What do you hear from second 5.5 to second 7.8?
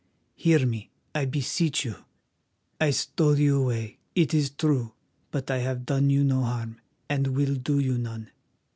I have done you no harm, and will do